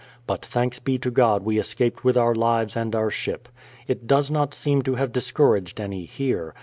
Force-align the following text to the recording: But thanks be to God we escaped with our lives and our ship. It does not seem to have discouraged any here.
But 0.25 0.43
thanks 0.43 0.79
be 0.79 0.97
to 0.97 1.11
God 1.11 1.43
we 1.43 1.59
escaped 1.59 2.03
with 2.03 2.17
our 2.17 2.33
lives 2.33 2.75
and 2.75 2.95
our 2.95 3.11
ship. 3.11 3.47
It 3.87 4.07
does 4.07 4.31
not 4.31 4.55
seem 4.55 4.81
to 4.81 4.95
have 4.95 5.11
discouraged 5.11 5.79
any 5.79 6.05
here. 6.05 6.55